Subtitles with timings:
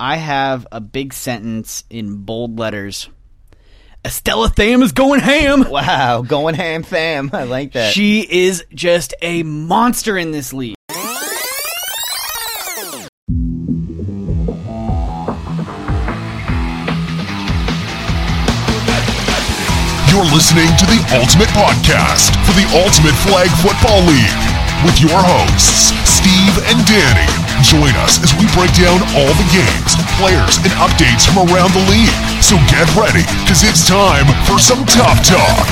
[0.00, 3.08] I have a big sentence in bold letters.
[4.04, 5.68] Estella Tham is going ham.
[5.68, 7.30] Wow, going ham fam.
[7.32, 7.92] I like that.
[7.92, 10.76] She is just a monster in this league.
[20.08, 25.90] You're listening to the Ultimate Podcast for the Ultimate Flag Football League with your hosts,
[26.08, 27.47] Steve and Danny.
[27.62, 31.84] Join us as we break down all the games, players, and updates from around the
[31.90, 32.14] league.
[32.40, 35.66] So get ready, because it's time for some tough talk.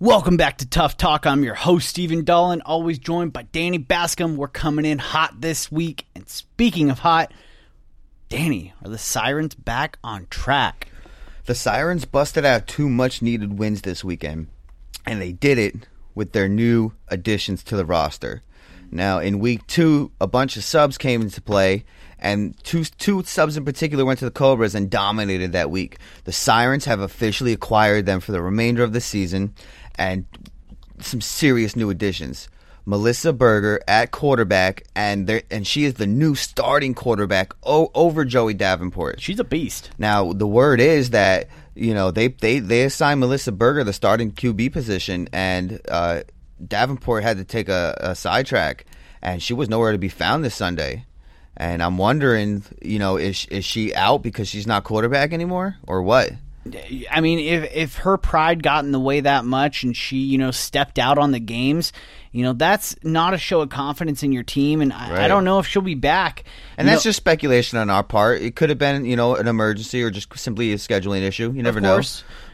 [0.00, 1.24] Welcome back to Tough Talk.
[1.24, 4.36] I'm your host, Stephen Dolan, always joined by Danny Bascom.
[4.36, 6.06] We're coming in hot this week.
[6.14, 7.32] And speaking of hot,
[8.28, 10.88] Danny, are the Sirens back on track?
[11.46, 14.48] The Sirens busted out two much needed wins this weekend,
[15.06, 15.86] and they did it
[16.18, 18.42] with their new additions to the roster.
[18.90, 21.84] Now, in week two, a bunch of subs came into play,
[22.18, 25.98] and two two subs in particular went to the Cobras and dominated that week.
[26.24, 29.54] The Sirens have officially acquired them for the remainder of the season,
[29.94, 30.26] and
[31.00, 32.48] some serious new additions.
[32.84, 38.54] Melissa Berger at quarterback, and and she is the new starting quarterback o- over Joey
[38.54, 39.20] Davenport.
[39.20, 39.90] She's a beast.
[39.98, 44.32] Now the word is that you know they they they assigned Melissa Berger the starting
[44.32, 46.22] QB position, and uh,
[46.66, 48.86] Davenport had to take a, a sidetrack,
[49.22, 51.04] and she was nowhere to be found this Sunday.
[51.56, 56.02] And I'm wondering, you know, is is she out because she's not quarterback anymore, or
[56.02, 56.32] what?
[57.10, 60.38] I mean, if if her pride got in the way that much and she, you
[60.38, 61.92] know, stepped out on the games,
[62.32, 64.80] you know, that's not a show of confidence in your team.
[64.80, 66.44] And I, I don't know if she'll be back.
[66.76, 68.42] And You that's know, just speculation on our part.
[68.42, 71.52] It could have been, you know, an emergency or just simply a scheduling issue.
[71.52, 72.00] You never know.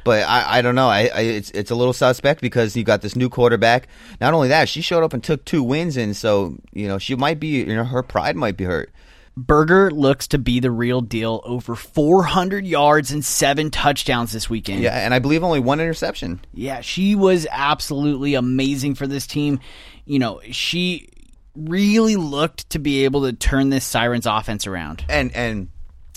[0.05, 0.89] But I, I don't know.
[0.89, 3.89] I, I, it's it's a little suspect because you got this new quarterback.
[4.21, 7.15] Not only that, she showed up and took two wins, and so you know she
[7.15, 8.93] might be, you know, her pride might be hurt.
[9.37, 11.41] Berger looks to be the real deal.
[11.45, 14.81] Over 400 yards and seven touchdowns this weekend.
[14.81, 16.41] Yeah, and I believe only one interception.
[16.53, 19.59] Yeah, she was absolutely amazing for this team.
[20.05, 21.09] You know, she
[21.57, 25.05] really looked to be able to turn this Sirens offense around.
[25.09, 25.69] And and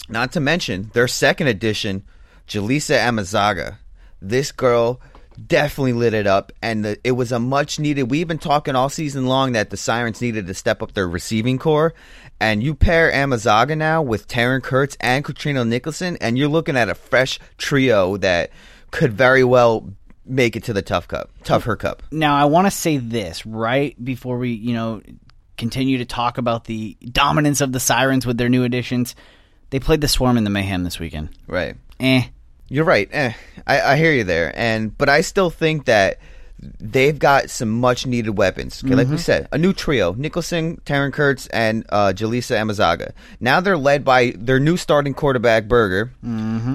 [0.09, 2.03] not to mention their second edition,
[2.47, 3.77] Jaleesa Amazaga.
[4.21, 4.99] This girl
[5.45, 8.09] definitely lit it up, and the, it was a much needed.
[8.09, 11.57] We've been talking all season long that the Sirens needed to step up their receiving
[11.57, 11.93] corps,
[12.39, 16.89] and you pair Amazaga now with Taryn Kurtz and Katrina Nicholson, and you're looking at
[16.89, 18.51] a fresh trio that
[18.91, 19.93] could very well
[20.25, 22.03] make it to the tough cup, tough her cup.
[22.11, 25.01] Now, I want to say this right before we, you know,
[25.57, 29.15] continue to talk about the dominance of the Sirens with their new additions.
[29.69, 31.29] They played the Swarm in the Mayhem this weekend.
[31.47, 31.75] Right.
[31.99, 32.23] Eh.
[32.69, 33.07] You're right.
[33.11, 33.33] Eh,
[33.65, 36.19] I, I hear you there, and but I still think that
[36.79, 38.83] they've got some much needed weapons.
[38.83, 43.11] Okay, like we said, a new trio: Nicholson, Taryn Kurtz, and uh, Jaleesa Amazaga.
[43.39, 46.11] Now they're led by their new starting quarterback Berger,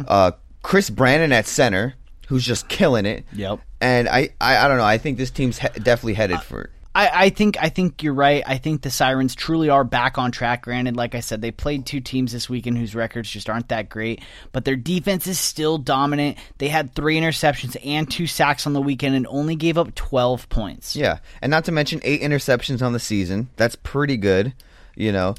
[0.09, 0.33] uh,
[0.63, 1.95] Chris Brandon at center,
[2.29, 3.25] who's just killing it.
[3.33, 3.61] Yep.
[3.81, 4.85] And I, I, I don't know.
[4.85, 6.71] I think this team's he- definitely headed for it.
[6.95, 8.43] I, I think I think you're right.
[8.47, 10.63] I think the Sirens truly are back on track.
[10.63, 13.89] Granted, like I said, they played two teams this weekend whose records just aren't that
[13.89, 14.21] great,
[14.53, 16.37] but their defense is still dominant.
[16.59, 20.49] They had three interceptions and two sacks on the weekend and only gave up 12
[20.51, 20.95] points.
[20.95, 23.49] Yeah, and not to mention eight interceptions on the season.
[23.57, 24.53] That's pretty good.
[24.95, 25.35] You know,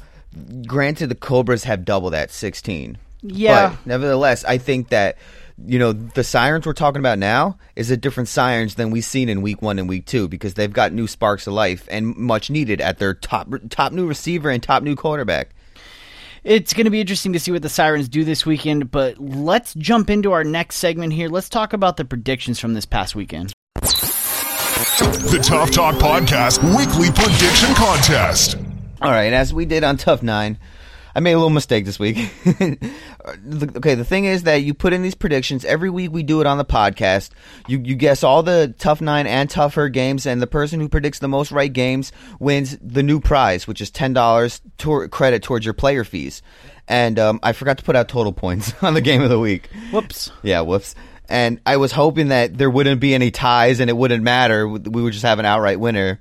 [0.66, 2.98] granted the Cobras have double that, sixteen.
[3.22, 3.70] Yeah.
[3.70, 5.16] but nevertheless, I think that
[5.58, 9.28] you know the Sirens we're talking about now is a different Sirens than we've seen
[9.28, 12.50] in Week One and Week Two because they've got new sparks of life and much
[12.50, 15.54] needed at their top top new receiver and top new quarterback.
[16.42, 19.72] It's going to be interesting to see what the Sirens do this weekend, but let's
[19.74, 21.30] jump into our next segment here.
[21.30, 23.54] Let's talk about the predictions from this past weekend.
[23.80, 28.58] The Tough Talk Podcast Weekly Prediction Contest.
[29.00, 30.58] All right, as we did on Tough Nine,
[31.14, 32.18] I made a little mistake this week.
[33.26, 36.12] Okay, the thing is that you put in these predictions every week.
[36.12, 37.30] We do it on the podcast.
[37.66, 41.20] You you guess all the Tough Nine and Tougher games, and the person who predicts
[41.20, 44.60] the most right games wins the new prize, which is ten dollars
[45.10, 46.42] credit towards your player fees.
[46.86, 49.70] And um, I forgot to put out total points on the game of the week.
[49.90, 50.30] Whoops.
[50.42, 50.94] Yeah, whoops.
[51.26, 54.68] And I was hoping that there wouldn't be any ties and it wouldn't matter.
[54.68, 56.20] We would just have an outright winner.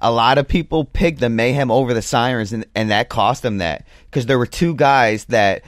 [0.00, 3.58] A lot of people picked the Mayhem over the Sirens, and, and that cost them
[3.58, 5.62] that because there were two guys that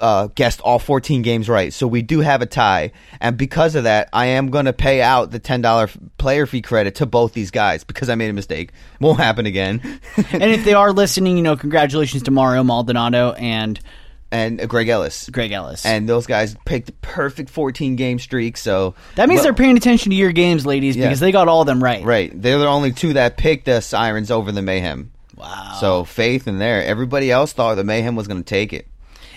[0.00, 1.72] uh, guessed all 14 games right.
[1.72, 2.90] So we do have a tie.
[3.20, 6.96] And because of that, I am going to pay out the $10 player fee credit
[6.96, 8.72] to both these guys because I made a mistake.
[9.00, 10.00] Won't happen again.
[10.32, 13.78] and if they are listening, you know, congratulations to Mario Maldonado and
[14.32, 15.30] and uh, Greg Ellis.
[15.30, 15.86] Greg Ellis.
[15.86, 18.56] And those guys picked the perfect 14 game streak.
[18.56, 21.06] So that means well- they're paying attention to your games, ladies, Yeah.
[21.06, 22.04] because they got all of them right.
[22.04, 22.32] Right.
[22.34, 25.12] They're the only two that picked the Sirens over the Mayhem.
[25.36, 25.76] Wow.
[25.80, 26.82] So faith in there.
[26.84, 28.86] Everybody else thought the Mayhem was going to take it.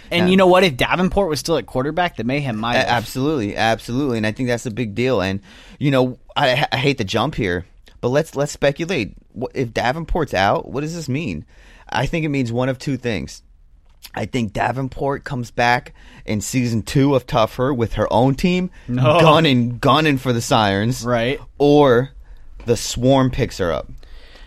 [0.10, 0.64] And you know what?
[0.64, 2.76] If Davenport was still at quarterback, the Mayhem might.
[2.76, 2.88] Have.
[2.88, 5.22] Absolutely, absolutely, and I think that's a big deal.
[5.22, 5.42] And
[5.80, 7.66] you know, I, I hate to jump here,
[8.00, 9.16] but let's let's speculate.
[9.54, 11.46] If Davenport's out, what does this mean?
[11.90, 13.44] I think it means one of two things.
[14.16, 15.94] I think Davenport comes back
[16.26, 19.20] in season two of Tougher with her own team, No.
[19.20, 21.40] gunning gunning for the Sirens, Right.
[21.58, 22.12] Or
[22.66, 23.90] the Swarm picks her up,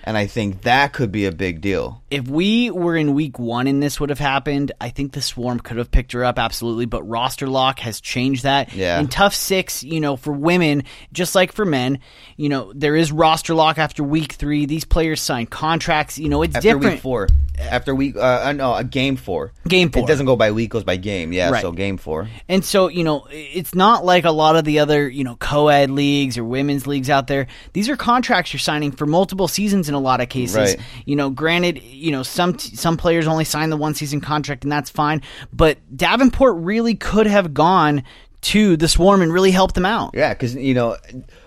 [0.05, 2.02] and I think that could be a big deal.
[2.11, 5.61] if we were in week one and this would have happened, I think the Swarm
[5.61, 6.87] could have picked her up absolutely.
[6.87, 8.73] But roster lock has changed that.
[8.73, 8.99] Yeah.
[8.99, 11.99] In tough six, you know, for women, just like for men,
[12.37, 14.67] you know, there is roster lock after week three.
[14.67, 16.19] These players sign contracts.
[16.19, 16.94] You know, it's After different.
[16.94, 17.29] week four,
[17.60, 20.02] after week, uh, uh, no, game four, Game four.
[20.02, 21.32] It doesn't go by week; goes by game.
[21.32, 21.62] Yeah, Right.
[21.62, 22.28] so game four.
[22.48, 25.90] And so, you know, it's not like a lot of the other, you know, co-ed
[25.90, 27.46] leagues or women's leagues out there.
[27.72, 30.56] These are contracts you're signing for multiple seasons in a lot of cases.
[30.56, 30.80] Right.
[31.04, 34.72] You know, granted, you know, some some players only sign the one season contract and
[34.72, 35.22] that's fine,
[35.52, 38.02] but Davenport really could have gone
[38.42, 40.12] to the Swarm and really helped them out.
[40.14, 40.96] Yeah, because you know,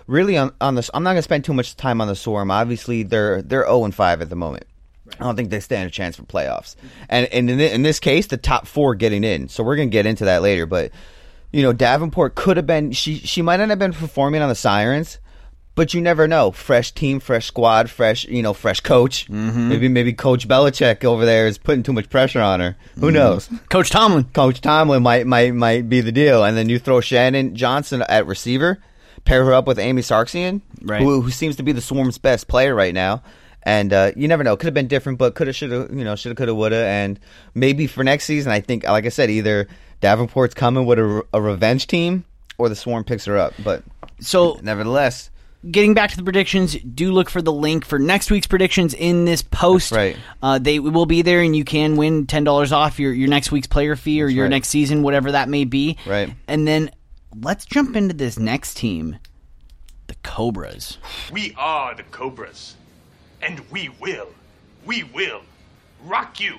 [0.06, 2.50] really on on this, I'm not gonna spend too much time on the Swarm.
[2.52, 4.64] Obviously, they're they're 0 and 5 at the moment.
[5.20, 6.76] I don't think they stand a chance for playoffs.
[7.08, 9.48] And and in, in this case, the top four getting in.
[9.48, 10.66] So we're gonna get into that later.
[10.66, 10.90] But
[11.52, 12.92] you know, Davenport could have been.
[12.92, 15.18] She she might not have been performing on the Sirens.
[15.76, 16.52] But you never know.
[16.52, 19.26] Fresh team, fresh squad, fresh you know, fresh coach.
[19.26, 19.68] Mm-hmm.
[19.68, 22.76] Maybe maybe Coach Belichick over there is putting too much pressure on her.
[22.94, 23.14] Who mm-hmm.
[23.14, 23.50] knows?
[23.70, 24.24] Coach Tomlin.
[24.32, 28.26] Coach Tomlin might might might be the deal, and then you throw Shannon Johnson at
[28.26, 28.78] receiver,
[29.24, 31.02] pair her up with Amy Sarksian, Right.
[31.02, 33.22] who, who seems to be the Swarm's best player right now.
[33.66, 36.04] And uh, you never know; could have been different, but could have, should have, you
[36.04, 37.18] know, should have, could have, would have, and
[37.54, 39.68] maybe for next season, I think, like I said, either
[40.02, 42.24] Davenport's coming with a, a revenge team,
[42.58, 43.54] or the Swarm picks her up.
[43.64, 43.82] But
[44.20, 45.30] So nevertheless,
[45.70, 49.24] getting back to the predictions, do look for the link for next week's predictions in
[49.24, 49.90] this post.
[49.90, 50.16] That's right.
[50.42, 53.50] Uh, they will be there, and you can win ten dollars off your, your next
[53.50, 54.50] week's player fee or your right.
[54.50, 55.96] next season, whatever that may be.
[56.06, 56.30] Right.
[56.48, 56.90] And then
[57.40, 59.16] let's jump into this next team,
[60.06, 60.98] the Cobras.
[61.32, 62.76] We are the Cobras.
[63.44, 64.28] And we will,
[64.86, 65.42] we will
[66.04, 66.58] rock you.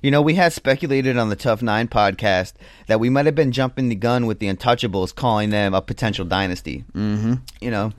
[0.00, 2.52] You know, we had speculated on the Tough Nine podcast
[2.86, 6.24] that we might have been jumping the gun with the Untouchables, calling them a potential
[6.24, 6.84] dynasty.
[6.92, 7.34] Mm-hmm.
[7.60, 7.92] You know,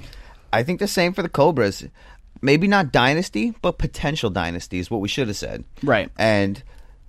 [0.53, 1.86] I think the same for the Cobras.
[2.41, 5.65] Maybe not dynasty, but potential dynasty is what we should have said.
[5.83, 6.09] Right.
[6.18, 6.63] And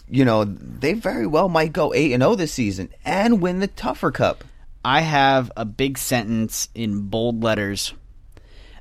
[0.09, 3.69] you know, they very well might go eight and zero this season and win the
[3.69, 4.43] Tougher Cup.
[4.85, 7.93] I have a big sentence in bold letters.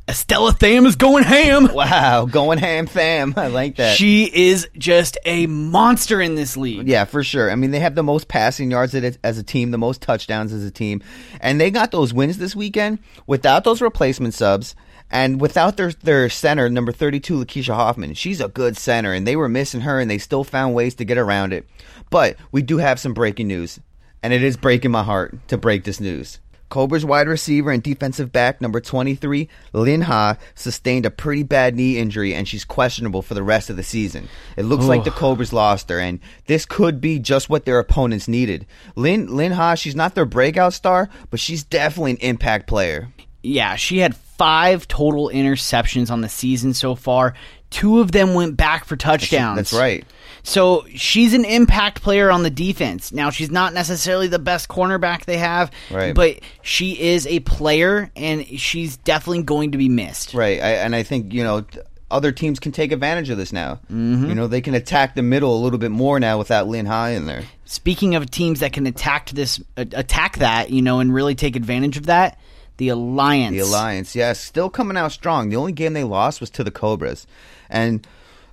[0.10, 1.69] Estella Tham is going ham.
[1.80, 3.36] Wow, going ham fam.
[3.38, 3.96] I like that.
[3.96, 6.88] She is just a monster in this league.
[6.88, 7.51] Yeah, for sure.
[7.51, 10.66] I mean, they have the most passing yards as a team, the most touchdowns as
[10.66, 11.04] a team,
[11.40, 14.74] and they got those wins this weekend without those replacement subs
[15.12, 18.16] and without their their center, number thirty two, Lakeisha Hoffman.
[18.16, 21.06] She's a good center, and they were missing her, and they still found ways to
[21.06, 21.68] get around it.
[22.10, 23.80] But we do have some breaking news,
[24.21, 26.39] and it is breaking my heart to break this news.
[26.69, 31.98] Cobra's wide receiver and defensive back number 23, Lin Ha, sustained a pretty bad knee
[31.98, 34.30] injury and she's questionable for the rest of the season.
[34.56, 38.27] It looks like the Cobras lost her and this could be just what their opponents
[38.27, 38.68] needed.
[38.95, 43.10] Lin Lin Ha, she's not their breakout star, but she's definitely an impact player.
[43.42, 47.33] Yeah, she had five total interceptions on the season so far.
[47.72, 49.58] Two of them went back for touchdowns.
[49.58, 50.05] That's right.
[50.43, 53.12] So she's an impact player on the defense.
[53.12, 56.13] Now she's not necessarily the best cornerback they have, Right.
[56.15, 60.34] but she is a player and she's definitely going to be missed.
[60.34, 61.65] Right, I, and I think you know
[62.12, 63.75] other teams can take advantage of this now.
[63.91, 64.29] Mm-hmm.
[64.29, 67.12] You know they can attack the middle a little bit more now without Lin High
[67.12, 67.43] in there.
[67.65, 71.98] Speaking of teams that can attack this attack that, you know, and really take advantage
[71.98, 72.39] of that,
[72.77, 73.53] the Alliance.
[73.53, 75.50] The Alliance, yes, still coming out strong.
[75.50, 77.27] The only game they lost was to the Cobras,
[77.69, 78.08] and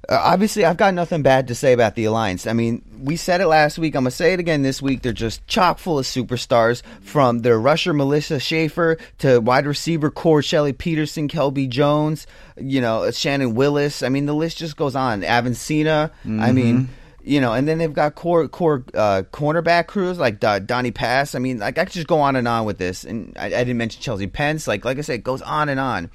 [0.08, 2.46] uh, obviously, I've got nothing bad to say about the Alliance.
[2.46, 3.94] I mean, we said it last week.
[3.94, 5.02] I'm gonna say it again this week.
[5.02, 10.42] They're just chock full of superstars, from their rusher Melissa Schaefer to wide receiver corps
[10.42, 14.02] Shelly Peterson, Kelby Jones, you know Shannon Willis.
[14.02, 15.22] I mean, the list just goes on.
[15.22, 16.10] Avancina.
[16.24, 16.88] I mean.
[17.28, 21.34] You know, and then they've got core core uh, cornerback crews like Do- Donnie Pass.
[21.34, 23.64] I mean, like I could just go on and on with this, and I, I
[23.64, 24.68] didn't mention Chelsea Pence.
[24.68, 26.08] Like like I said, it goes on and on.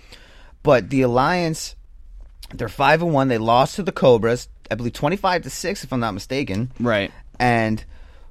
[0.64, 1.76] But the Alliance,
[2.54, 3.28] they're five and one.
[3.28, 6.72] They lost to the Cobras, I believe twenty five to six, if I'm not mistaken.
[6.80, 7.12] Right.
[7.40, 7.84] And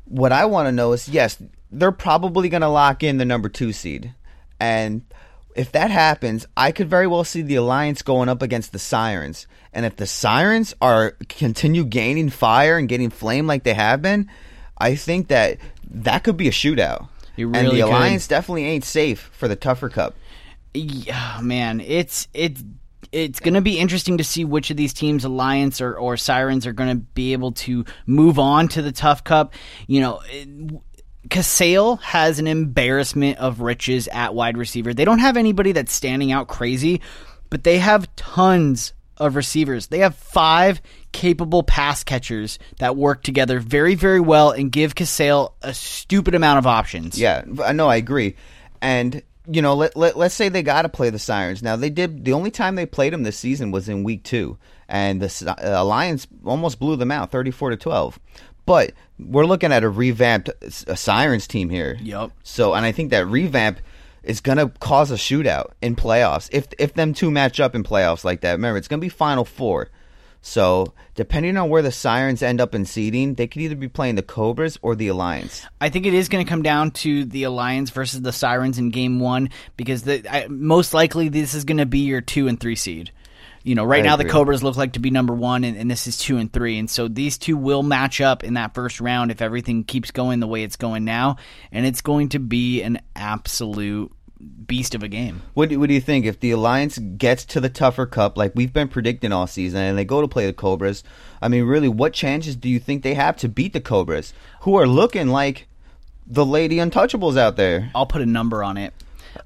[0.04, 3.48] what I want to know is, yes, they're probably going to lock in the number
[3.48, 4.14] two seed,
[4.58, 5.02] and
[5.56, 9.48] if that happens, I could very well see the Alliance going up against the Sirens.
[9.72, 14.30] And if the Sirens are continue gaining fire and getting flame like they have been,
[14.78, 15.58] I think that
[15.90, 17.08] that could be a shootout.
[17.36, 17.80] It and the could.
[17.80, 20.14] Alliance definitely ain't safe for the Tougher Cup.
[20.72, 22.62] Yeah, man, it's it's
[23.12, 26.66] it's going to be interesting to see which of these teams, Alliance or, or Sirens,
[26.66, 29.54] are going to be able to move on to the Tough Cup.
[29.86, 30.82] You know,
[31.28, 34.94] Casale has an embarrassment of riches at wide receiver.
[34.94, 37.00] They don't have anybody that's standing out crazy,
[37.50, 39.88] but they have tons of receivers.
[39.88, 40.80] They have five
[41.12, 46.58] capable pass catchers that work together very, very well and give Casale a stupid amount
[46.58, 47.20] of options.
[47.20, 48.36] Yeah, know, I agree.
[48.80, 51.62] And you know, let, let let's say they got to play the Sirens.
[51.62, 52.24] Now they did.
[52.24, 55.82] The only time they played them this season was in week two, and the uh,
[55.82, 58.18] Alliance almost blew them out, thirty-four to twelve.
[58.66, 61.98] But we're looking at a revamped uh, Sirens team here.
[62.00, 62.30] Yep.
[62.42, 63.80] So, and I think that revamp
[64.22, 66.48] is going to cause a shootout in playoffs.
[66.52, 69.08] If if them two match up in playoffs like that, remember it's going to be
[69.08, 69.88] Final Four.
[70.42, 74.14] So, depending on where the Sirens end up in seeding, they could either be playing
[74.14, 75.66] the Cobras or the Alliance.
[75.80, 78.90] I think it is going to come down to the Alliance versus the Sirens in
[78.90, 82.58] Game One because the, I, most likely this is going to be your two and
[82.58, 83.12] three seed.
[83.62, 84.24] You know, right I now agree.
[84.24, 86.78] the Cobras look like to be number one, and, and, this is two and three,
[86.78, 90.40] and so these two will match up in that first round if everything keeps going
[90.40, 91.36] the way it's going now,
[91.70, 94.10] and it's going to be an absolute
[94.66, 95.42] beast of a game.
[95.54, 98.52] What do, what do you think if the Alliance gets to the tougher cup like
[98.54, 101.02] we've been predicting all season and they go to play the Cobras?
[101.42, 104.32] I mean, really, what chances do you think they have to beat the Cobras,
[104.62, 105.66] who are looking like
[106.26, 107.90] the Lady Untouchables out there?
[107.94, 108.94] I'll put a number on it.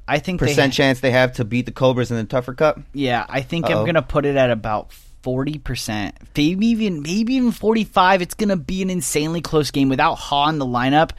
[0.08, 2.80] I think percent ha- chance they have to beat the Cobras in the tougher cup.
[2.92, 3.80] Yeah, I think Uh-oh.
[3.80, 8.22] I'm gonna put it at about forty percent, maybe even maybe even forty five.
[8.22, 11.10] It's gonna be an insanely close game without Ha in the lineup.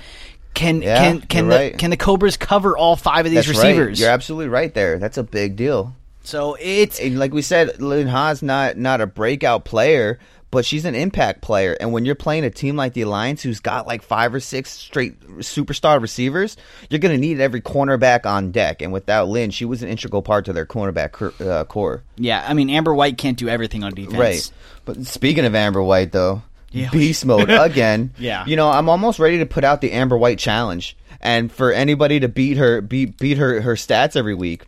[0.56, 1.78] Can yeah, can can the right.
[1.78, 3.88] can the Cobras cover all five of these That's receivers?
[3.88, 4.00] Right.
[4.00, 4.98] You're absolutely right there.
[4.98, 5.94] That's a big deal.
[6.24, 10.18] So it's and like we said, Lin Ha's not not a breakout player,
[10.56, 11.76] but she's an impact player.
[11.80, 14.72] And when you're playing a team like the Alliance, who's got like five or six
[14.72, 16.56] straight superstar receivers,
[16.90, 18.82] you're going to need every cornerback on deck.
[18.82, 22.04] And without Lin, she was an integral part to their cornerback uh, corps.
[22.16, 24.16] Yeah, I mean Amber White can't do everything on defense.
[24.16, 24.52] Right.
[24.86, 26.42] But speaking of Amber White, though,
[26.76, 26.90] yeah.
[26.90, 28.14] beast mode again.
[28.18, 28.46] yeah.
[28.46, 32.20] You know, I'm almost ready to put out the Amber White challenge, and for anybody
[32.20, 34.66] to beat her, beat beat her her stats every week.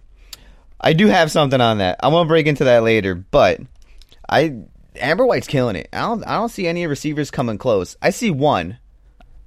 [0.80, 2.00] I do have something on that.
[2.02, 3.60] I'm gonna break into that later, but
[4.30, 4.64] I
[4.96, 5.90] Amber White's killing it.
[5.92, 7.98] I don't I don't see any receivers coming close.
[8.02, 8.78] I see one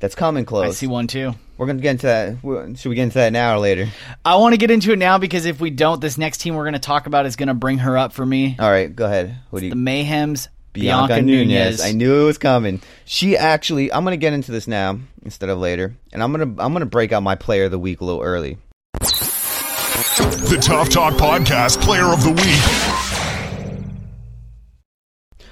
[0.01, 0.67] that's coming close.
[0.67, 1.35] I see one too.
[1.57, 2.77] We're gonna get into that.
[2.79, 3.89] Should we get into that now or later?
[4.25, 6.65] I want to get into it now because if we don't, this next team we're
[6.65, 8.57] gonna talk about is gonna bring her up for me.
[8.59, 9.37] All right, go ahead.
[9.51, 9.71] What do you?
[9.71, 11.49] The Mayhems Bianca, Bianca Nunez.
[11.49, 11.81] Nunez.
[11.81, 12.81] I knew it was coming.
[13.05, 16.57] She actually, I'm going to get into this now instead of later, and I'm going
[16.57, 18.59] to I'm going to break out my player of the week a little early.
[19.01, 23.07] The Tough Talk Podcast Player of the Week.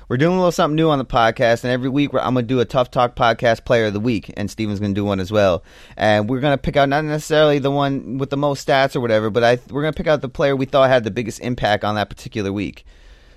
[0.08, 2.54] We're doing a little something new on the podcast, and every week I'm going to
[2.54, 5.20] do a Tough Talk Podcast Player of the Week, and Steven's going to do one
[5.20, 5.62] as well.
[5.98, 9.00] And we're going to pick out not necessarily the one with the most stats or
[9.00, 11.40] whatever, but I, we're going to pick out the player we thought had the biggest
[11.40, 12.86] impact on that particular week.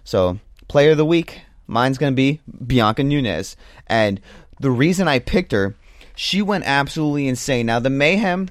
[0.05, 3.55] So, Player of the Week, Mine's going to be Bianca Nunez.
[3.87, 4.19] And
[4.59, 5.73] the reason I picked her,
[6.15, 7.65] she went absolutely insane.
[7.65, 8.49] Now, the Mayhem,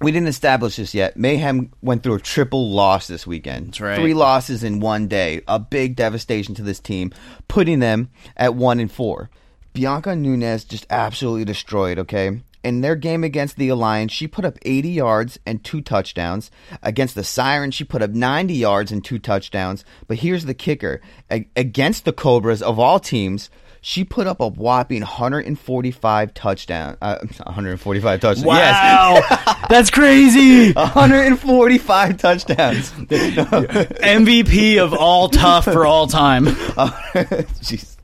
[0.00, 1.18] we didn't establish this yet.
[1.18, 3.68] Mayhem went through a triple loss this weekend.
[3.68, 3.98] That's right.
[3.98, 5.42] Three losses in one day.
[5.46, 7.12] A big devastation to this team,
[7.48, 9.28] putting them at one and four.
[9.74, 12.40] Bianca Nunez just absolutely destroyed, okay?
[12.62, 16.50] In their game against the Alliance, she put up 80 yards and two touchdowns.
[16.82, 19.84] Against the Siren, she put up 90 yards and two touchdowns.
[20.06, 21.00] But here's the kicker
[21.30, 23.50] against the Cobras of all teams,
[23.82, 26.98] she put up a whopping 145 touchdown.
[27.00, 28.46] Uh, 145 touchdowns.
[28.46, 29.58] Wow, yes.
[29.68, 30.72] that's crazy.
[30.72, 32.90] 145 touchdowns.
[32.92, 36.46] MVP of all tough for all time.
[36.46, 37.96] Jeez.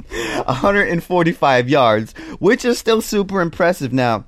[0.46, 3.92] 145 yards, which is still super impressive.
[3.92, 4.24] Now,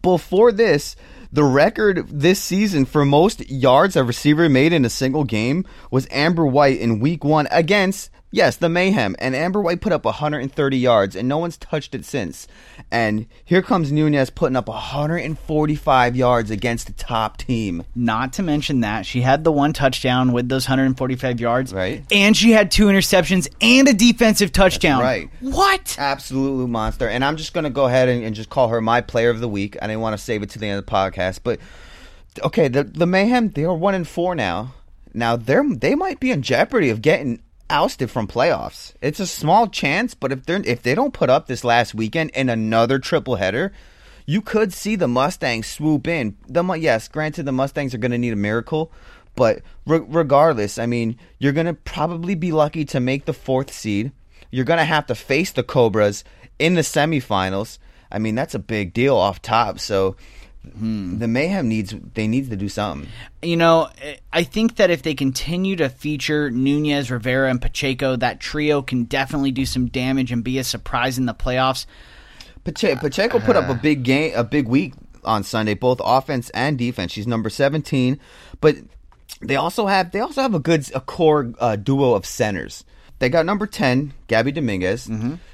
[0.00, 0.96] before this,
[1.32, 6.06] the record this season for most yards a receiver made in a single game was
[6.10, 9.14] Amber White in week one against Yes, the mayhem.
[9.18, 12.48] And Amber White put up 130 yards, and no one's touched it since.
[12.90, 17.84] And here comes Nunez putting up 145 yards against the top team.
[17.94, 22.04] Not to mention that she had the one touchdown with those 145 yards, right?
[22.10, 25.02] And she had two interceptions and a defensive touchdown.
[25.02, 25.30] That's right?
[25.40, 25.96] What?
[25.98, 27.06] Absolute monster.
[27.06, 29.40] And I'm just going to go ahead and, and just call her my player of
[29.40, 29.76] the week.
[29.82, 31.60] I didn't want to save it to the end of the podcast, but
[32.42, 34.74] okay, the the mayhem they are one and four now.
[35.12, 38.92] Now they're they might be in jeopardy of getting ousted from playoffs.
[39.00, 42.30] It's a small chance, but if they if they don't put up this last weekend
[42.30, 43.72] in another triple header,
[44.26, 46.36] you could see the Mustangs swoop in.
[46.46, 48.92] The yes, granted the Mustangs are going to need a miracle,
[49.34, 53.72] but re- regardless, I mean, you're going to probably be lucky to make the fourth
[53.72, 54.12] seed.
[54.50, 56.24] You're going to have to face the Cobras
[56.58, 57.78] in the semifinals.
[58.10, 59.80] I mean, that's a big deal off top.
[59.80, 60.16] So
[60.64, 63.08] the Mayhem needs they need to do something.
[63.42, 63.88] You know,
[64.32, 69.04] I think that if they continue to feature Nunez, Rivera, and Pacheco, that trio can
[69.04, 71.86] definitely do some damage and be a surprise in the playoffs.
[72.64, 76.78] Pache- Pacheco put up a big game, a big week on Sunday, both offense and
[76.78, 77.10] defense.
[77.10, 78.20] She's number seventeen,
[78.60, 78.76] but
[79.40, 82.84] they also have they also have a good a core uh, duo of centers.
[83.18, 85.10] They got number ten, Gabby Dominguez.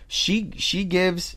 [0.07, 1.37] She she gives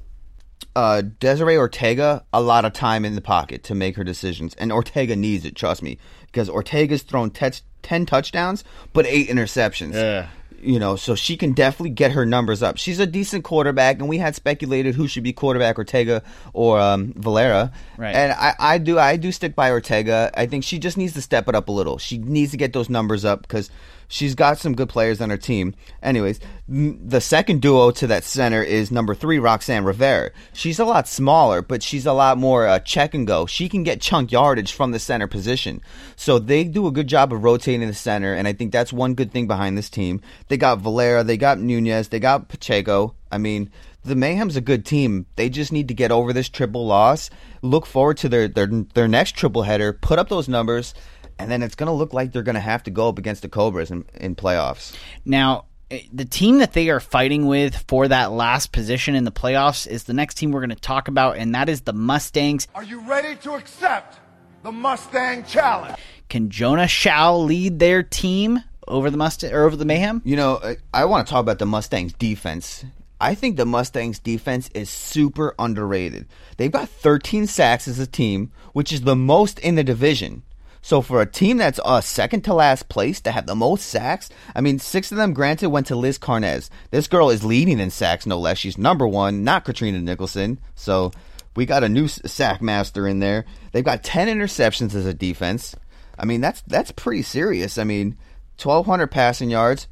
[0.75, 4.71] uh, Desiree Ortega a lot of time in the pocket to make her decisions, and
[4.71, 5.55] Ortega needs it.
[5.55, 5.97] Trust me,
[6.27, 8.63] because Ortega's thrown te- ten touchdowns
[8.93, 9.93] but eight interceptions.
[9.93, 10.29] Yeah.
[10.63, 12.77] You know, so she can definitely get her numbers up.
[12.77, 16.21] She's a decent quarterback, and we had speculated who should be quarterback, Ortega
[16.53, 17.71] or um, Valera.
[17.97, 18.15] Right.
[18.15, 20.29] And I, I do, I do stick by Ortega.
[20.35, 21.97] I think she just needs to step it up a little.
[21.97, 23.71] She needs to get those numbers up because
[24.11, 25.73] she's got some good players on her team.
[26.03, 30.31] Anyways, the second duo to that center is number three, Roxanne Rivera.
[30.53, 33.45] She's a lot smaller, but she's a lot more uh, check and go.
[33.45, 35.81] She can get chunk yardage from the center position.
[36.15, 39.15] So they do a good job of rotating the center, and I think that's one
[39.15, 40.21] good thing behind this team.
[40.49, 43.15] They got Valera, they got Nunez, they got Pacheco.
[43.31, 43.71] I mean,
[44.03, 45.25] the Mayhem's a good team.
[45.35, 47.29] They just need to get over this triple loss.
[47.61, 49.93] Look forward to their their their next triple header.
[49.93, 50.93] Put up those numbers,
[51.39, 53.41] and then it's going to look like they're going to have to go up against
[53.41, 54.95] the Cobras in, in playoffs.
[55.25, 59.31] Now, eh, the team that they are fighting with for that last position in the
[59.31, 62.67] playoffs is the next team we're going to talk about, and that is the Mustangs.
[62.75, 64.19] Are you ready to accept
[64.63, 65.97] the Mustang Challenge?
[66.29, 70.21] Can Jonah Shao lead their team over the Mustang or over the Mayhem?
[70.23, 72.85] You know, I, I want to talk about the Mustangs defense.
[73.21, 76.27] I think the Mustangs defense is super underrated.
[76.57, 80.41] They've got 13 sacks as a team, which is the most in the division.
[80.81, 84.29] So for a team that's uh, second to last place to have the most sacks,
[84.55, 86.69] I mean, six of them granted went to Liz Carnez.
[86.89, 88.57] This girl is leading in sacks, no less.
[88.57, 90.59] She's number one, not Katrina Nicholson.
[90.75, 91.11] So
[91.55, 93.45] we got a new sack master in there.
[93.71, 95.75] They've got 10 interceptions as a defense.
[96.17, 97.77] I mean, that's that's pretty serious.
[97.77, 98.17] I mean,
[98.61, 99.87] 1,200 passing yards,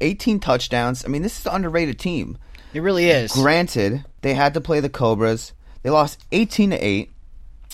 [0.00, 1.04] 18 touchdowns.
[1.04, 2.38] I mean, this is an underrated team.
[2.72, 3.32] It really is.
[3.32, 5.52] Granted, they had to play the Cobras.
[5.82, 7.12] They lost 18 to 8,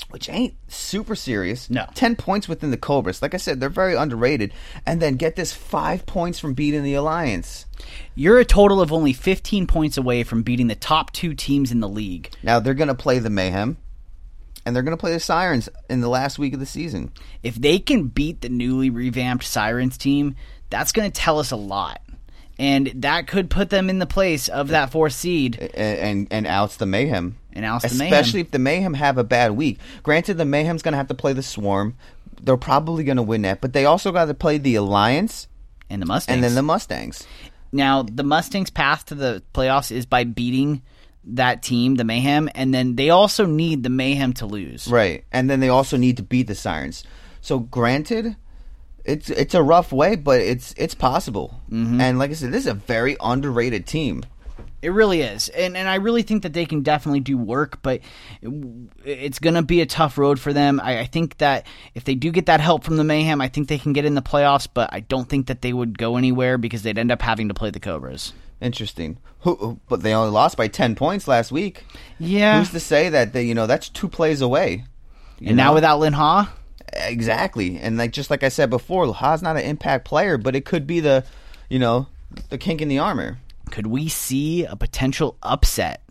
[0.09, 1.69] which ain't super serious.
[1.69, 1.87] No.
[1.95, 3.23] 10 points within the Cobras.
[3.23, 4.53] Like I said, they're very underrated.
[4.87, 7.67] And then get this 5 points from beating the Alliance.
[8.15, 11.81] You're a total of only 15 points away from beating the top two teams in
[11.81, 12.31] the league.
[12.43, 13.77] Now they're going to play the Mayhem
[14.65, 17.13] and they're going to play the Sirens in the last week of the season.
[17.43, 20.37] If they can beat the newly revamped Sirens team,
[20.69, 22.01] that's going to tell us a lot.
[22.61, 25.57] And that could put them in the place of that fourth seed.
[25.75, 27.39] and and, and outs the mayhem.
[27.55, 28.13] And outs the Mayhem.
[28.13, 29.79] especially if the mayhem have a bad week.
[30.03, 31.97] Granted, the mayhem's going to have to play the swarm.
[32.43, 35.49] They're probably going to win that, but they also got to play the alliance
[35.89, 36.35] And the Mustangs.
[36.35, 37.27] and then the Mustangs.
[37.73, 40.83] Now, the Mustangs' path to the playoffs is by beating
[41.25, 44.87] that team, the Mayhem, and then they also need the Mayhem to lose.
[44.87, 47.05] Right, and then they also need to beat the Sirens.
[47.41, 48.37] So, granted,
[49.05, 51.61] it's it's a rough way, but it's it's possible.
[51.71, 52.01] Mm-hmm.
[52.01, 54.25] And like I said, this is a very underrated team.
[54.83, 58.01] It really is, and and I really think that they can definitely do work, but
[58.41, 58.51] it-
[59.05, 60.81] it's going to be a tough road for them.
[60.83, 63.69] I, I think that if they do get that help from the Mayhem, I think
[63.69, 66.57] they can get in the playoffs, but I don't think that they would go anywhere
[66.57, 68.33] because they'd end up having to play the Cobras.
[68.63, 69.19] Interesting.
[69.41, 71.85] Who, but they only lost by ten points last week.
[72.19, 74.85] Yeah, Who's to say that they you know that's two plays away?
[75.45, 76.55] And now without Lin Ha,
[76.93, 80.65] Exactly, and like just like I said before, Ha's not an impact player, but it
[80.65, 81.25] could be the,
[81.69, 82.07] you know,
[82.49, 83.39] the kink in the armor.
[83.71, 86.03] could we see a potential upset?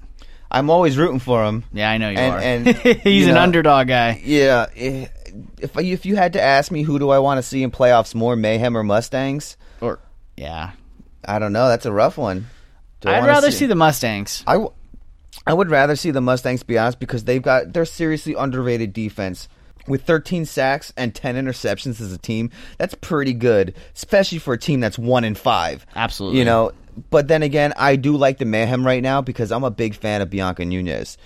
[0.51, 1.63] I'm always rooting for him.
[1.73, 2.39] Yeah, I know you And- are.
[2.39, 4.21] and, He's an know, underdog guy.
[4.23, 5.07] Yeah, eh,
[5.59, 8.15] if if you had to ask me who do I want to see in playoffs
[8.15, 9.57] more, Mayhem or Mustangs?
[9.81, 9.99] Or
[10.37, 10.71] yeah,
[11.25, 11.67] I don't know.
[11.67, 12.47] That's a rough one.
[13.01, 14.43] Do I'd rather see the Mustangs.
[14.47, 14.73] I, w-
[15.45, 19.47] I would rather see the Mustangs be honest because they've got they're seriously underrated defense.
[19.89, 24.57] With 13 sacks and 10 interceptions as a team, that's pretty good, especially for a
[24.57, 25.85] team that's one in five.
[25.95, 26.39] Absolutely.
[26.39, 26.71] you know.
[27.09, 30.21] But then again, I do like the mayhem right now because I'm a big fan
[30.21, 31.17] of Bianca Nunez.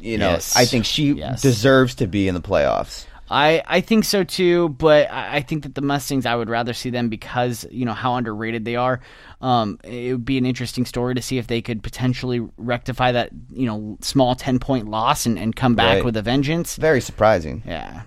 [0.00, 0.56] You know, Yes.
[0.56, 1.42] I think she Yes.
[1.42, 3.04] deserves to be in the playoffs.
[3.32, 6.90] I, I think so too, but I, think that the Mustangs I would rather see
[6.90, 9.00] them because you know how underrated they are.
[9.40, 13.30] Um, it would be an interesting story to see if they could potentially rectify that
[13.52, 16.04] you know small ten point loss and, and come back Right.
[16.04, 16.74] with a vengeance.
[16.76, 17.62] Very surprising.
[17.64, 18.02] Yeah,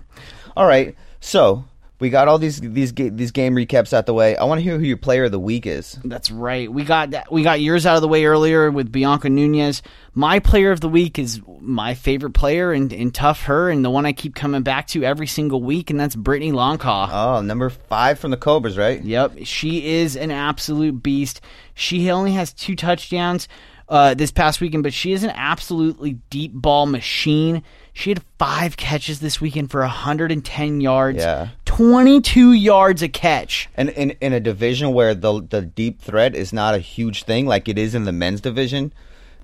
[0.56, 1.64] All right, so
[2.04, 4.36] we got all these these these game recaps out the way.
[4.36, 5.98] I want to hear who your player of the week is.
[6.04, 6.70] that's right.
[6.70, 7.32] We got that.
[7.32, 9.80] We got yours out of the way earlier with Bianca Nunez.
[10.12, 14.04] My player of the week is my favorite player in Tough Her, and the one
[14.04, 17.08] I keep coming back to every single week, and that's Brittany Longcaw.
[17.10, 19.02] Oh, number five from the Cobras, right?
[19.02, 21.40] Yep, she is an absolute beast.
[21.72, 23.48] She only has two touchdowns
[23.88, 27.62] uh, this past weekend, but she is an absolutely deep ball machine.
[27.94, 31.18] She had five catches this weekend for 110 yards.
[31.18, 31.50] Yeah.
[31.64, 33.68] 22 yards a catch.
[33.76, 37.46] And in, in a division where the the deep threat is not a huge thing,
[37.46, 38.92] like it is in the men's division,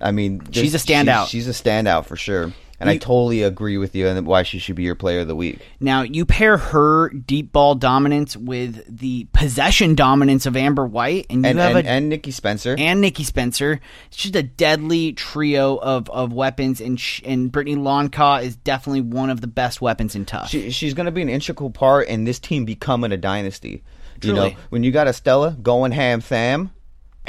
[0.00, 1.28] I mean, She's a standout.
[1.28, 2.52] She's, she's a standout for sure.
[2.80, 5.36] And I totally agree with you on why she should be your player of the
[5.36, 5.58] week.
[5.80, 11.44] Now, you pair her deep ball dominance with the possession dominance of Amber White, and
[11.44, 12.74] you And have and, a and Nikki Spencer.
[12.78, 13.80] and Nikki Spencer.
[14.06, 19.02] It's just a deadly trio of, of weapons, and sh- and Brittany Loncaw is definitely
[19.02, 20.48] one of the best weapons in tough.
[20.48, 23.82] she, she's going to be an integral part in this team becoming a dynasty.
[24.22, 26.70] You know, when you got Estella going ham tham,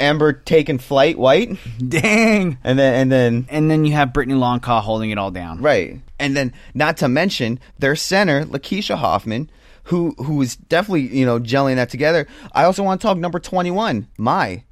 [0.02, 1.56] Amber taking flight white,
[1.88, 2.58] Dang!
[2.64, 5.62] and then and then And then you have Brittany Loncaw holding it all down.
[5.62, 6.00] Right.
[6.18, 9.50] And then not to mention their center, Lakeisha Hoffman,
[9.84, 12.26] who who is definitely, you know, gelling that together.
[12.52, 14.64] I also want to talk number 21, my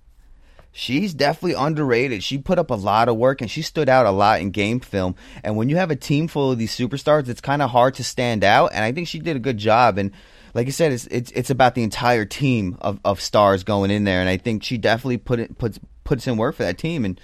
[0.73, 2.23] She's definitely underrated.
[2.23, 4.79] She put up a lot of work and she stood out a lot in game
[4.79, 5.17] film.
[5.43, 8.05] And when you have a team full of these superstars, it's kind of hard to
[8.05, 8.71] stand out.
[8.73, 9.99] And I think she did a good job.
[9.99, 10.13] And
[10.55, 14.05] like I said, it's it's, it's about the entire team of, of stars going in
[14.05, 14.21] there.
[14.21, 17.05] And I think she definitely put it puts puts in work for that team.
[17.05, 17.21] And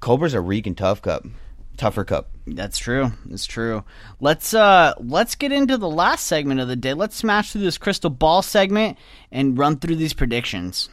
[0.00, 1.24] Cobra's a reek and tough cup,
[1.76, 2.30] tougher cup.
[2.46, 3.12] That's true.
[3.26, 3.84] That's true.
[4.20, 6.94] Let's uh let's get into the last segment of the day.
[6.94, 8.98] Let's smash through this crystal ball segment
[9.32, 10.88] and run through these predictions.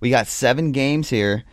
[0.00, 1.44] We got seven games here.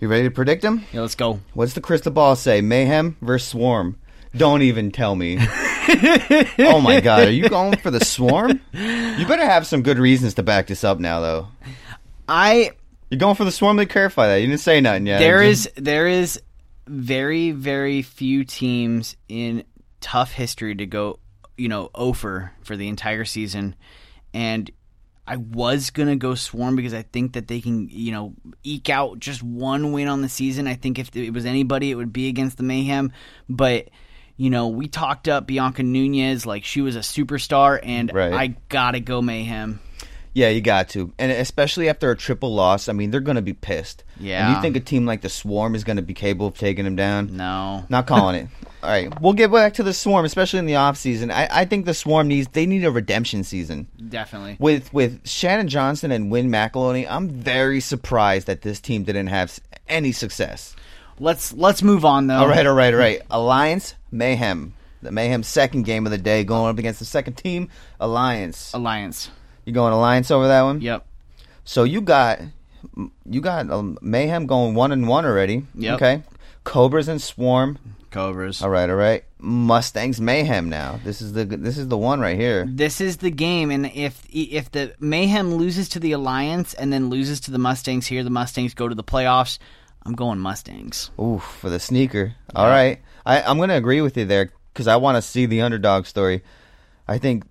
[0.00, 0.84] You ready to predict them?
[0.92, 1.40] Yeah, let's go.
[1.54, 2.60] What's the crystal ball say?
[2.60, 3.98] Mayhem versus Swarm.
[4.36, 5.38] Don't even tell me.
[6.58, 8.60] oh my god, are you going for the Swarm?
[8.72, 11.48] You better have some good reasons to back this up now, though.
[12.28, 12.72] I
[13.10, 13.76] You're going for the Swarm.
[13.76, 14.36] Let me clarify that.
[14.36, 15.18] You didn't say nothing yet.
[15.18, 16.40] There is there is
[16.86, 19.64] very very few teams in
[20.00, 21.18] tough history to go
[21.56, 23.74] you know over for the entire season
[24.32, 24.70] and
[25.28, 28.32] I was gonna go Swarm because I think that they can, you know,
[28.64, 30.66] eke out just one win on the season.
[30.66, 33.12] I think if it was anybody, it would be against the Mayhem.
[33.46, 33.90] But
[34.38, 38.32] you know, we talked up Bianca Nunez like she was a superstar, and Right.
[38.32, 39.80] I gotta go Mayhem.
[40.34, 42.88] Yeah, you got to, and especially after a triple loss.
[42.88, 44.04] I mean, they're going to be pissed.
[44.20, 44.46] Yeah.
[44.46, 46.84] And you think a team like the Swarm is going to be capable of taking
[46.84, 47.36] them down?
[47.36, 48.48] No, Not calling it.
[48.84, 51.32] All right, we'll get back to the Swarm, especially in the off season.
[51.32, 53.88] I, I think the Swarm needs they need a redemption season.
[54.08, 54.56] definitely.
[54.60, 59.58] with with Shannon Johnson and Win McElhoney, I'm very surprised that this team didn't have
[59.88, 60.76] any success.
[61.20, 62.36] Let's let's move on though.
[62.36, 63.22] All right, all right, all right.
[63.30, 67.68] Alliance Mayhem, the Mayhem second game of the day, going up against the second team,
[68.00, 68.72] Alliance.
[68.72, 69.30] Alliance.
[69.64, 70.80] You going Alliance over that one?
[70.80, 71.06] Yep.
[71.64, 72.40] So you got
[73.26, 75.64] you got um, Mayhem going one and one already.
[75.74, 75.94] Yep.
[75.96, 76.22] Okay.
[76.64, 77.78] Cobras and Swarm.
[78.10, 78.62] Cobras.
[78.62, 79.24] All right, all right.
[79.38, 80.98] Mustangs Mayhem now.
[81.04, 82.66] This is the this is the one right here.
[82.68, 87.10] This is the game, and if if the Mayhem loses to the Alliance and then
[87.10, 89.58] loses to the Mustangs here, the Mustangs go to the playoffs.
[90.02, 91.10] I'm going Mustangs.
[91.20, 92.34] Ooh, for the sneaker.
[92.54, 95.46] All right, I, I'm going to agree with you there because I want to see
[95.46, 96.42] the underdog story.
[97.06, 97.44] I think,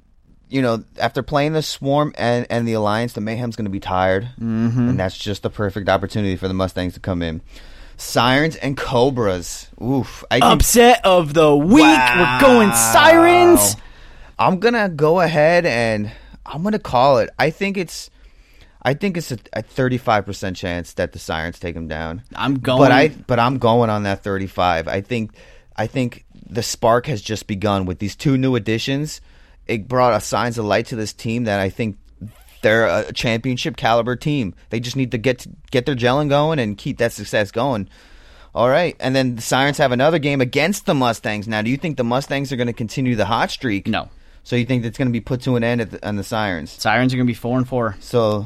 [0.49, 3.79] you know, after playing the Swarm and, and the Alliance, the Mayhem's going to be
[3.79, 4.89] tired, mm-hmm.
[4.89, 7.41] and that's just the perfect opportunity for the Mustangs to come in.
[7.97, 9.67] Sirens and Cobras.
[9.81, 10.23] Oof.
[10.29, 11.81] I think, Upset of the week.
[11.81, 13.75] We're going Sirens.
[14.39, 16.11] I'm gonna go ahead and
[16.45, 17.29] I'm gonna call it.
[17.37, 18.09] I think it's.
[18.87, 22.21] I think it's a, a 35% chance that the Sirens take them down.
[22.33, 22.79] I'm going.
[22.79, 24.87] But I but I'm going on that 35.
[24.87, 25.31] I think
[25.75, 29.19] I think the spark has just begun with these two new additions.
[29.65, 31.97] It brought a signs of light to this team that I think
[32.61, 34.55] they're a championship caliber team.
[34.69, 37.89] They just need to get to, get their gelling going and keep that success going.
[38.55, 41.45] All right, and then the Sirens have another game against the Mustangs.
[41.45, 43.85] Now, do you think the Mustangs are going to continue the hot streak?
[43.85, 44.07] No.
[44.45, 46.23] So you think that's going to be put to an end at the, on the
[46.23, 46.71] Sirens?
[46.71, 47.97] Sirens are going to be four and four.
[47.99, 48.45] So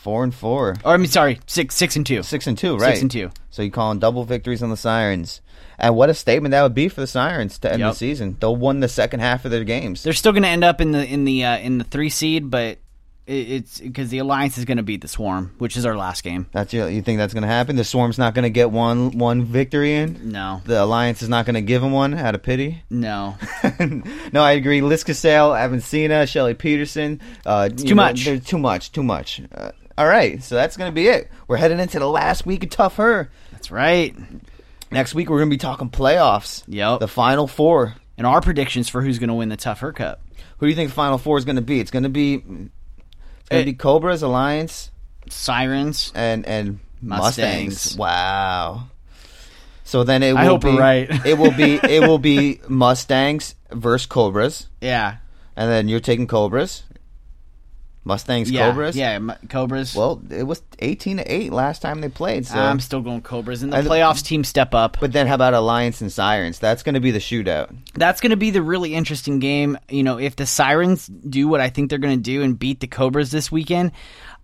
[0.00, 2.22] four and four, Or I mean, sorry, six six and two.
[2.22, 2.90] six and two, right?
[2.90, 3.30] Six and two.
[3.50, 5.40] So you calling double victories on the Sirens,
[5.78, 7.92] and what a statement that would be for the Sirens to end Yep.
[7.92, 8.36] the season.
[8.40, 10.02] They'll win the second half of their games.
[10.02, 12.50] They're still going to end up in the in the uh, in the three seed,
[12.50, 12.78] but
[13.26, 16.46] it's because the Alliance is going to beat the Swarm, which is our last game.
[16.52, 17.76] That's your, you think that's going to happen?
[17.76, 20.32] The Swarm's not going to get one one victory in.
[20.32, 22.82] No, The Alliance is not going to give them one out of pity.
[22.90, 23.36] no.
[24.32, 24.80] no, I agree.
[24.80, 27.20] Liz Cassell, Avancina, Shelly Peterson.
[27.46, 28.24] Uh, it's too much.
[28.24, 28.90] They're too much.
[28.90, 29.40] Too much.
[29.54, 31.30] Uh, all right, so that's going to be it.
[31.46, 33.30] We're heading into the last week of Tough Her.
[33.52, 34.16] That's right.
[34.90, 36.62] Next week we're going to be talking playoffs.
[36.68, 37.00] Yep.
[37.00, 37.96] The final four.
[38.16, 40.22] And our predictions for who's going to win the Tough Her Cup.
[40.58, 41.80] Who do you think the final four is going to be?
[41.80, 42.70] It's going to be it's going
[43.50, 43.64] to Eh.
[43.64, 44.90] be Cobras, Alliance,
[45.28, 46.12] Sirens.
[46.14, 47.74] and and Mustangs.
[47.74, 47.96] Mustangs.
[47.98, 48.84] Wow.
[49.84, 51.08] So then it will I hope be right.
[51.26, 55.16] it will be it will be Mustangs versus Cobras, Yeah.
[55.56, 56.84] and then you're taking Cobras.
[58.02, 58.96] Mustangs, Yeah, Cobras.
[58.96, 59.94] yeah, M- Cobras.
[59.94, 62.46] Well, it was eighteen to eight last time they played.
[62.46, 62.58] So.
[62.58, 63.62] I'm still going Cobras.
[63.62, 64.96] In the I- playoffs, team step up.
[65.00, 66.58] but then how about Alliance and Sirens?
[66.58, 67.74] That's going to be the shootout.
[67.94, 69.78] That's going to be the really interesting game.
[69.90, 72.80] You know, if the Sirens do what I think they're going to do and beat
[72.80, 73.92] the Cobras this weekend,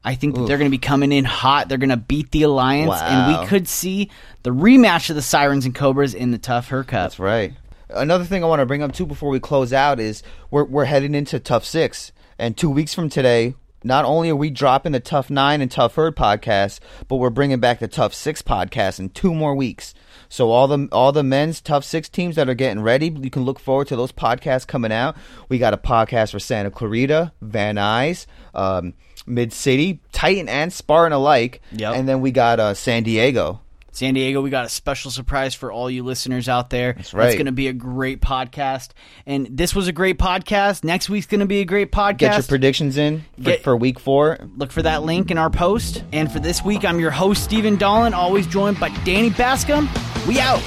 [0.05, 1.69] I think that they're going to be coming in hot.
[1.71, 4.11] They're going to beat the Alliance, and we could see
[4.43, 7.11] the rematch of the Sirens and Cobras in the Tough Her Cup.
[7.11, 7.55] That's right.
[7.89, 10.85] Another thing I want to bring up too before we close out is we're we're
[10.85, 15.01] heading into Tough Six, and two weeks from today, not only are we dropping the
[15.01, 19.11] Tough Nine and Tough Herd podcast, but we're bringing back the Tough Six podcast in
[19.11, 19.95] two more weeks.
[20.29, 23.45] So all the all the men's Tough Six teams that are getting ready, you can
[23.45, 25.17] look forward to those podcasts coming out.
[25.49, 28.95] We got a podcast for Santa Clarita, Van Nuys, um,
[29.27, 31.95] Mid City, Titan and Spartan alike, Yep.
[31.95, 33.61] and then we got uh, San Diego.
[33.97, 36.93] San Diego, we got a special surprise for all you listeners out there.
[36.93, 37.29] That's right.
[37.29, 38.91] It's going to be a great podcast.
[39.25, 40.85] And this was a great podcast.
[40.85, 42.19] Next week's going to be a great podcast.
[42.19, 44.37] Get your predictions in for, Get- for week four.
[44.55, 46.05] Look for that link in our post.
[46.13, 49.89] And for this week, I'm your host, Stephen Dolan, always joined by Danny Bascom.
[50.29, 50.61] We out.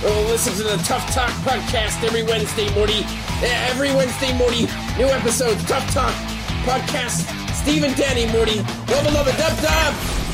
[0.00, 3.02] Oh, listen to the Tough Talk podcast every Wednesday morning.
[3.42, 4.64] Every Wednesday morning,
[4.96, 5.62] new episodes.
[5.66, 6.14] Tough Talk
[6.64, 7.47] podcast.
[7.68, 8.56] Steve and Danny Morty.
[8.56, 10.27] Love, love, dub, dub.